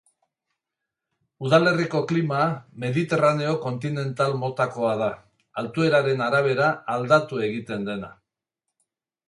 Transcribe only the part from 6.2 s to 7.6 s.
arabera, aldatu